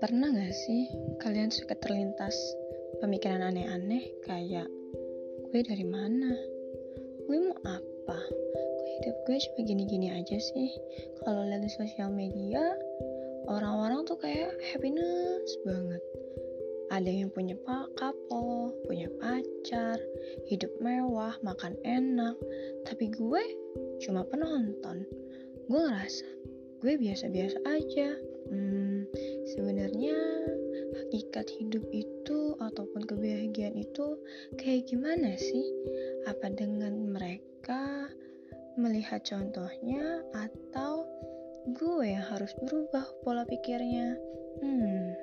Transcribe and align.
Pernah 0.00 0.32
gak 0.32 0.56
sih 0.56 0.88
kalian 1.20 1.52
suka 1.52 1.76
terlintas 1.76 2.32
pemikiran 3.04 3.44
aneh-aneh 3.44 4.16
kayak 4.24 4.64
gue 5.52 5.60
dari 5.60 5.84
mana? 5.84 6.32
Gue 7.28 7.36
mau 7.44 7.60
apa? 7.68 8.16
Gue 8.80 8.88
hidup 8.96 9.16
gue 9.28 9.36
cuma 9.36 9.60
gini-gini 9.60 10.08
aja 10.08 10.40
sih. 10.40 10.72
Kalau 11.20 11.44
lihat 11.44 11.60
di 11.60 11.68
sosial 11.68 12.08
media, 12.16 12.64
orang-orang 13.44 14.08
tuh 14.08 14.16
kayak 14.16 14.56
happiness 14.72 15.52
banget. 15.68 16.00
Ada 16.88 17.12
yang 17.12 17.28
punya 17.36 17.60
pak 17.60 17.92
kapal, 18.00 18.72
punya 18.88 19.12
pacar, 19.20 20.00
hidup 20.48 20.72
mewah, 20.80 21.36
makan 21.44 21.76
enak. 21.84 22.40
Tapi 22.88 23.12
gue 23.12 23.42
cuma 24.00 24.24
penonton. 24.24 25.04
Gue 25.68 25.80
ngerasa 25.84 26.24
gue 26.80 26.96
biasa-biasa 26.96 27.60
aja. 27.68 28.16
Hmm, 28.48 29.04
sebenarnya 29.54 30.16
hakikat 30.96 31.46
hidup 31.58 31.84
itu 31.90 32.54
ataupun 32.58 33.02
kebahagiaan 33.06 33.74
itu 33.78 34.18
kayak 34.58 34.86
gimana 34.86 35.34
sih? 35.38 35.66
Apa 36.30 36.52
dengan 36.54 37.10
mereka 37.10 38.10
melihat 38.78 39.22
contohnya 39.26 40.22
atau 40.34 41.06
gue 41.74 42.04
yang 42.06 42.24
harus 42.24 42.54
berubah 42.62 43.04
pola 43.26 43.42
pikirnya? 43.46 44.14
Hmm, 44.60 45.14